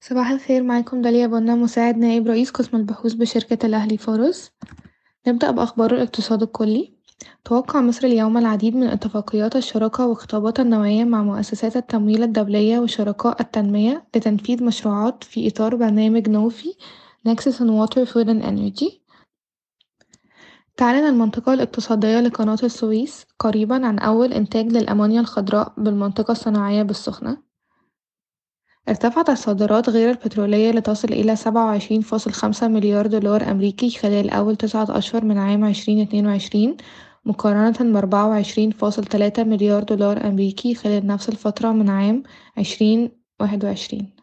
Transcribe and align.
صباح 0.00 0.30
الخير 0.30 0.62
معاكم 0.62 1.02
داليا 1.02 1.26
بنا 1.26 1.54
مساعد 1.54 1.96
نائب 1.98 2.26
رئيس 2.26 2.50
قسم 2.50 2.76
البحوث 2.76 3.14
بشركة 3.14 3.66
الأهلي 3.66 3.96
فارس 3.96 4.50
نبدأ 5.26 5.50
بأخبار 5.50 5.94
الاقتصاد 5.94 6.42
الكلي. 6.42 6.92
توقع 7.44 7.80
مصر 7.80 8.06
اليوم 8.06 8.38
العديد 8.38 8.76
من 8.76 8.86
اتفاقيات 8.86 9.56
الشراكة 9.56 10.06
والخطابات 10.06 10.60
النوعية 10.60 11.04
مع 11.04 11.22
مؤسسات 11.22 11.76
التمويل 11.76 12.22
الدولية 12.22 12.78
وشركاء 12.78 13.42
التنمية 13.42 14.04
لتنفيذ 14.16 14.64
مشروعات 14.64 15.24
في 15.24 15.48
إطار 15.48 15.76
برنامج 15.76 16.28
نوفي 16.28 16.74
Nexus 17.28 17.60
on 17.60 17.68
Water 17.78 18.06
Food 18.06 18.28
and 18.28 18.42
Energy. 18.42 19.00
تعلن 20.76 21.06
المنطقة 21.06 21.54
الاقتصادية 21.54 22.20
لقناة 22.20 22.58
السويس 22.62 23.26
قريبا 23.38 23.86
عن 23.86 23.98
أول 23.98 24.32
إنتاج 24.32 24.66
للأمونيا 24.66 25.20
الخضراء 25.20 25.72
بالمنطقة 25.76 26.32
الصناعية 26.32 26.82
بالسخنة. 26.82 27.47
ارتفعت 28.88 29.30
الصادرات 29.30 29.88
غير 29.90 30.10
البترولية 30.10 30.70
لتصل 30.70 31.08
إلى 31.08 31.36
سبعة 31.36 31.66
وعشرين 31.66 32.00
فاصل 32.00 32.32
خمسة 32.32 32.68
مليار 32.68 33.06
دولار 33.06 33.50
أمريكي 33.50 33.90
خلال 33.90 34.30
أول 34.30 34.56
تسعة 34.56 34.86
أشهر 34.90 35.24
من 35.24 35.38
عام 35.38 35.64
عشرين 35.64 36.00
اتنين 36.00 36.26
وعشرين 36.26 36.76
مقارنة 37.24 37.92
بأربعة 37.92 38.28
وعشرين 38.28 38.70
فاصل 38.70 39.04
تلاتة 39.04 39.44
مليار 39.44 39.82
دولار 39.82 40.26
أمريكي 40.28 40.74
خلال 40.74 41.06
نفس 41.06 41.28
الفترة 41.28 41.72
من 41.72 41.90
عام 41.90 42.22
عشرين 42.56 43.10
واحد 43.40 43.64
وعشرين. 43.64 44.16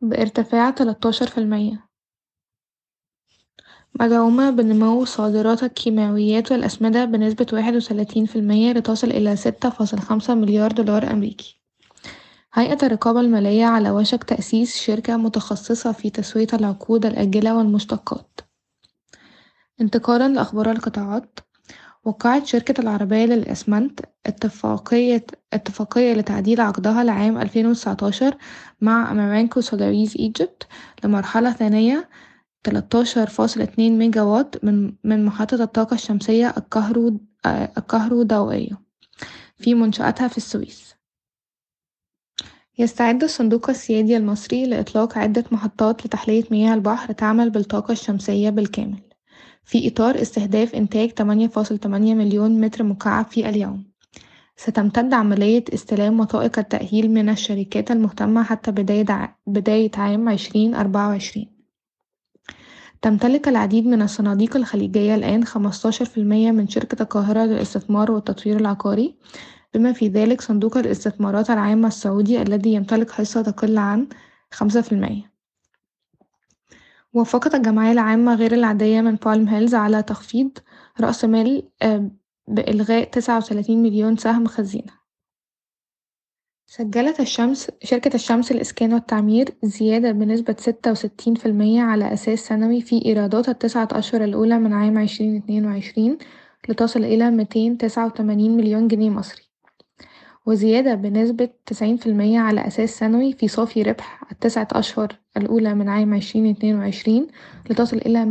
بارتفاع 0.00 0.70
تلاتاشر 0.70 1.26
في 1.26 1.38
المية. 1.38 1.86
مدعومة 4.00 4.50
بنمو 4.50 5.04
صادرات 5.04 5.62
الكيماويات 5.62 6.52
والأسمدة 6.52 7.04
بنسبة 7.04 7.46
واحد 7.52 7.74
وتلاتين 7.76 8.26
في 8.26 8.36
المية 8.36 8.72
لتصل 8.72 9.10
إلى 9.10 9.36
ستة 9.36 9.70
فاصل 9.70 9.98
خمسة 9.98 10.34
مليار 10.34 10.72
دولار 10.72 11.10
أمريكي. 11.10 11.65
هيئة 12.56 12.86
الرقابة 12.86 13.20
المالية 13.20 13.64
على 13.64 13.90
وشك 13.90 14.24
تأسيس 14.24 14.76
شركة 14.76 15.16
متخصصة 15.16 15.92
في 15.92 16.10
تسوية 16.10 16.46
العقود 16.52 17.06
الآجلة 17.06 17.56
والمشتقات. 17.56 18.40
انتقالا 19.80 20.28
لأخبار 20.28 20.70
القطاعات 20.70 21.38
وقعت 22.04 22.46
شركة 22.46 22.80
العربية 22.80 23.24
للإسمنت 23.24 24.00
اتفاقية 24.26 25.26
اتفاقية 25.52 26.12
لتعديل 26.14 26.60
عقدها 26.60 27.04
لعام 27.04 27.38
ألفين 27.38 27.66
وتسعتاشر 27.66 28.36
مع 28.80 29.10
Amarenco 29.10 29.60
SolarizEgypt 29.60 30.66
لمرحلة 31.04 31.52
ثانية 31.52 32.08
تلاتاشر 32.62 33.26
فاصل 33.26 33.60
اتنين 33.60 33.98
ميجا 33.98 34.22
واط 34.22 34.64
من 34.64 34.92
من 35.04 35.24
محطة 35.24 35.62
الطاقة 35.62 35.94
الشمسية 35.94 36.54
الكهرو 36.58 37.20
الكهروضوئية 37.46 38.80
في 39.58 39.74
منشأتها 39.74 40.28
في 40.28 40.36
السويس. 40.36 40.95
يستعد 42.78 43.24
الصندوق 43.24 43.70
السيادي 43.70 44.16
المصري 44.16 44.66
لإطلاق 44.66 45.18
عدة 45.18 45.44
محطات 45.50 46.06
لتحلية 46.06 46.44
مياه 46.50 46.74
البحر 46.74 47.12
تعمل 47.12 47.50
بالطاقة 47.50 47.92
الشمسية 47.92 48.50
بالكامل 48.50 48.98
في 49.64 49.88
إطار 49.88 50.22
استهداف 50.22 50.74
إنتاج 50.74 51.10
تمانية 51.10 51.46
فاصل 51.48 51.78
تمانية 51.78 52.14
مليون 52.14 52.60
متر 52.60 52.82
مكعب 52.84 53.26
في 53.26 53.48
اليوم. 53.48 53.84
ستمتد 54.56 55.14
عملية 55.14 55.64
استلام 55.74 56.20
وثائق 56.20 56.58
التأهيل 56.58 57.10
من 57.10 57.28
الشركات 57.28 57.90
المهتمة 57.90 58.42
حتى 58.42 58.70
بداية, 58.70 59.36
بداية 59.46 59.90
عام 59.96 60.28
عشرين 60.28 60.74
أربعة 60.74 61.08
وعشرين. 61.08 61.56
تمتلك 63.02 63.48
العديد 63.48 63.86
من 63.86 64.02
الصناديق 64.02 64.56
الخليجية 64.56 65.14
الآن 65.14 65.44
خمستاشر 65.44 66.04
في 66.04 66.18
المية 66.18 66.50
من 66.50 66.68
شركة 66.68 67.02
القاهرة 67.02 67.44
للاستثمار 67.44 68.10
والتطوير 68.10 68.56
العقاري. 68.56 69.14
بما 69.74 69.92
في 69.92 70.08
ذلك 70.08 70.40
صندوق 70.40 70.76
الاستثمارات 70.76 71.50
العامة 71.50 71.88
السعودي 71.88 72.42
الذي 72.42 72.72
يمتلك 72.72 73.10
حصة 73.10 73.42
تقل 73.42 73.78
عن 73.78 74.08
خمسة 74.50 74.80
في 74.80 74.92
المية. 74.92 75.32
وافقت 77.12 77.54
الجمعية 77.54 77.92
العامة 77.92 78.34
غير 78.34 78.52
العادية 78.54 79.00
من 79.00 79.14
بالم 79.14 79.48
هيلز 79.48 79.74
على 79.74 80.02
تخفيض 80.02 80.50
رأس 81.00 81.24
مال 81.24 81.68
بإلغاء 82.48 83.04
تسعة 83.04 83.36
وتلاتين 83.36 83.82
مليون 83.82 84.16
سهم 84.16 84.46
خزينة. 84.46 85.06
سجلت 86.68 87.20
الشمس 87.20 87.70
شركة 87.82 88.14
الشمس 88.14 88.52
للإسكان 88.52 88.94
والتعمير 88.94 89.48
زيادة 89.62 90.12
بنسبة 90.12 90.56
ستة 90.58 90.90
وستين 90.90 91.34
في 91.34 91.46
المية 91.46 91.82
على 91.82 92.12
أساس 92.12 92.38
سنوي 92.38 92.80
في 92.80 93.04
إيرادات 93.06 93.48
التسعة 93.48 93.88
أشهر 93.92 94.24
الأولى 94.24 94.58
من 94.58 94.72
عام 94.72 94.98
عشرين 94.98 95.36
اتنين 95.36 95.66
وعشرين 95.66 96.18
لتصل 96.68 97.04
إلى 97.04 97.30
ميتين 97.30 97.78
تسعة 97.78 98.06
وتمانين 98.06 98.56
مليون 98.56 98.88
جنيه 98.88 99.10
مصري. 99.10 99.45
وزيادة 100.46 100.94
بنسبة 100.94 101.48
تسعين 101.66 101.96
في 101.96 102.06
المية 102.06 102.40
على 102.40 102.66
أساس 102.66 102.98
سنوي 102.98 103.32
في 103.32 103.48
صافي 103.48 103.82
ربح 103.82 104.30
التسعة 104.32 104.68
أشهر 104.72 105.18
الأولى 105.36 105.74
من 105.74 105.88
عام 105.88 106.14
عشرين 106.14 106.46
اتنين 106.50 106.78
وعشرين 106.78 107.26
لتصل 107.70 107.96
إلى 107.96 108.24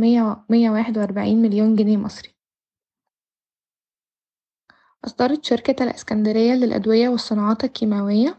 مية 0.48 0.70
واحد 0.70 0.98
وأربعين 0.98 1.42
مليون 1.42 1.76
جنيه 1.76 1.96
مصري. 1.96 2.28
أصدرت 5.04 5.44
شركة 5.44 5.82
الإسكندرية 5.84 6.52
للأدوية 6.54 7.08
والصناعات 7.08 7.64
الكيماوية 7.64 8.38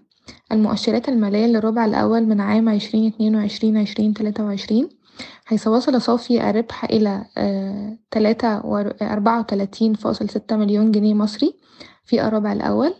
المؤشرات 0.51 1.09
المالية 1.09 1.45
للربع 1.45 1.85
الأول 1.85 2.25
من 2.25 2.41
عام 2.41 2.69
عشرين 2.69 3.07
اتنين 3.13 3.35
وعشرين 3.35 3.77
عشرين 3.77 4.13
تلاتة 4.13 4.43
وعشرين 4.45 4.89
حيث 5.45 5.67
وصل 5.67 6.01
صافي 6.01 6.49
الربح 6.49 6.83
إلى 6.83 7.25
تلاتة 8.11 8.57
أربعة 9.01 9.39
وتلاتين 9.39 9.93
فاصل 9.93 10.29
ستة 10.29 10.57
مليون 10.57 10.91
جنيه 10.91 11.13
مصري 11.13 11.53
في 12.05 12.27
الربع 12.27 12.53
الأول. 12.53 12.93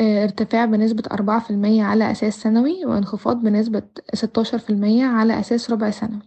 ارتفاع 0.00 0.64
بنسبة 0.64 1.02
أربعة 1.12 1.40
في 1.40 1.50
المية 1.50 1.82
على 1.84 2.10
أساس 2.10 2.40
سنوي 2.42 2.84
وانخفاض 2.84 3.36
بنسبة 3.42 3.82
ستاشر 4.14 4.58
في 4.58 4.70
المية 4.70 5.04
على 5.04 5.40
أساس 5.40 5.70
ربع 5.70 5.90
سنوي. 5.90 6.22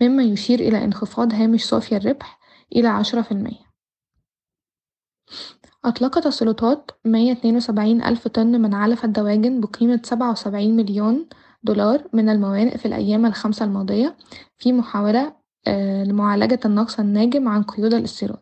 مما 0.00 0.22
يشير 0.22 0.60
إلى 0.60 0.84
انخفاض 0.84 1.34
هامش 1.34 1.64
صافي 1.64 1.96
الربح 1.96 2.38
إلى 2.76 2.88
عشرة 2.88 3.22
في 3.22 3.32
المية. 3.32 3.64
أطلقت 5.84 6.26
السلطات 6.26 6.90
مية 7.04 7.32
اتنين 7.32 7.56
وسبعين 7.56 8.02
ألف 8.02 8.28
طن 8.28 8.60
من 8.60 8.74
علف 8.74 9.04
الدواجن 9.04 9.60
بقيمة 9.60 10.00
سبعة 10.04 10.30
وسبعين 10.30 10.76
مليون 10.76 11.28
دولار 11.62 12.08
من 12.12 12.28
الموانئ 12.28 12.78
في 12.78 12.86
الأيام 12.86 13.26
الخمسة 13.26 13.64
الماضية 13.64 14.16
في 14.58 14.72
محاولة 14.72 15.32
لمعالجة 16.06 16.60
النقص 16.64 16.98
الناجم 17.00 17.48
عن 17.48 17.62
قيود 17.62 17.94
الاستيراد. 17.94 18.38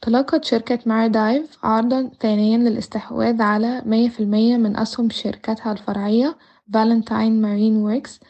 تلقت 0.00 0.44
شركة 0.44 0.78
ماردايف 0.86 1.58
عرضا 1.64 2.10
ثانيا 2.20 2.58
للاستحواذ 2.58 3.42
على 3.42 3.82
مية 3.86 4.08
في 4.08 4.20
المية 4.20 4.56
من 4.56 4.76
أسهم 4.76 5.10
شركتها 5.10 5.72
الفرعية 5.72 6.36
Valentine 6.74 7.42
Marine 7.42 7.76
Works 7.76 8.20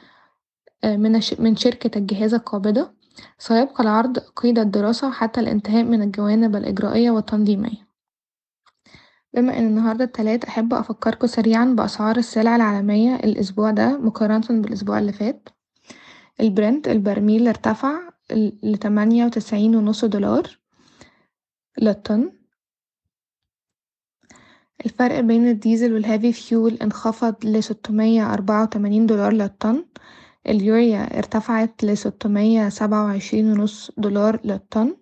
من 1.39 1.57
شركة 1.57 1.99
الجهاز 1.99 2.35
القابضة. 2.35 2.91
سيبقى 3.39 3.83
العرض 3.85 4.19
قيد 4.19 4.59
الدراسة 4.59 5.11
حتى 5.11 5.41
الانتهاء 5.41 5.85
من 5.85 6.03
الجوانب 6.03 6.57
الإجرائية 6.57 7.11
والتنظيمية. 7.11 7.89
بما 9.35 9.59
إن 9.59 9.67
النهاردة 9.67 10.05
التلات 10.05 10.45
أحب 10.45 10.75
أفكركوا 10.75 11.29
سريعا 11.29 11.65
بأسعار 11.65 12.17
السلع 12.17 12.57
العالمية 12.57 13.15
الأسبوع 13.17 13.71
ده 13.71 13.99
مقارنة 13.99 14.63
بالأسبوع 14.63 14.99
اللي 14.99 15.13
فات. 15.13 15.49
البرنت 16.41 16.89
البرميل 16.89 17.49
ارتفع 17.49 17.99
لتمانية 18.63 19.25
وتسعين 19.27 19.77
ونص 19.77 20.05
دولار. 20.05 20.59
للطن 21.83 22.33
الفرق 24.87 25.21
بين 25.21 25.49
الديزل 25.49 25.93
وال 25.95 26.06
heavy 26.06 26.33
fuel 26.33 26.75
انخفض 26.75 27.35
لستمية 27.45 28.33
أربعة 28.33 28.63
وتمانين 28.63 29.07
دولار 29.07 29.33
للطن 29.33 29.85
اليوريا 30.49 31.19
ارتفعت 31.19 31.85
لستمية 31.85 32.69
سبعة 32.69 33.05
وعشرين 33.05 33.53
ونص 33.53 33.91
دولار 33.99 34.41
للطن 34.45 34.97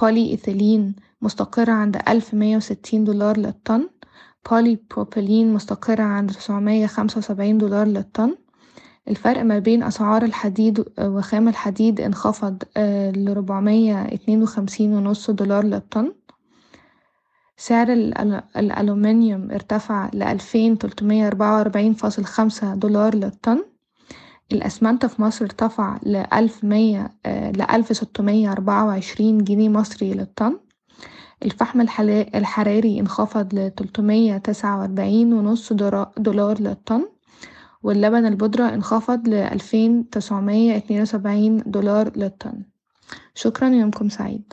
بولي 0.00 0.30
إيثيلين 0.30 0.96
مستقرة 1.22 1.72
عند 1.72 1.96
ألف 2.08 2.34
مية 2.34 2.56
وستين 2.56 3.04
دولار 3.04 3.36
للطن 3.38 3.88
بولي 4.50 4.78
بروبيلين 4.90 5.54
مستقرة 5.54 6.02
عند 6.02 6.30
تسعمية 6.30 6.86
خمسة 6.86 7.18
وسبعين 7.18 7.58
دولار 7.58 7.86
للطن 7.86 8.36
الفرق 9.08 9.42
ما 9.42 9.58
بين 9.58 9.82
أسعار 9.82 10.22
الحديد 10.24 10.84
وخام 11.00 11.48
الحديد 11.48 12.00
انخفض 12.00 12.62
اتنين 14.14 14.42
وخمسين 14.42 14.92
ونص 14.94 15.30
دولار 15.30 15.64
للطن. 15.64 16.12
سعر 17.56 17.92
الألومنيوم 18.56 19.50
ارتفع 19.50 20.10
فاصل 21.94 22.24
خمسة 22.24 22.74
دولار 22.74 23.14
للطن. 23.14 23.64
الأسمنت 24.52 25.06
في 25.06 25.22
مصر 25.22 25.44
ارتفع 25.44 25.98
مية 26.64 27.10
لألف 27.26 27.96
ستمية 27.96 28.52
أربعة 28.52 28.86
وعشرين 28.86 29.38
جنيه 29.38 29.68
مصري 29.68 30.14
للطن. 30.14 30.58
الفحم 31.44 31.80
الحراري 32.34 33.00
انخفض 33.00 33.54
تسعة 34.38 34.80
وأربعين 34.80 35.32
ونص 35.32 35.72
دولار 36.18 36.60
للطن. 36.60 37.04
واللبن 37.84 38.26
البودرة 38.26 38.74
انخفض 38.74 39.28
لألفين 39.28 40.10
تسعمية 40.10 40.76
اتنين 40.76 41.02
وسبعين 41.02 41.62
دولار 41.66 42.12
للطن. 42.16 42.62
شكرا 43.34 43.68
يومكم 43.68 44.08
سعيد. 44.08 44.52